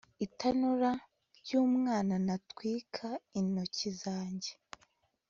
itanura 0.25 0.91
ry'umwana 1.39 2.15
natwika 2.25 3.07
intoki 3.39 3.89
zanjye 4.01 4.51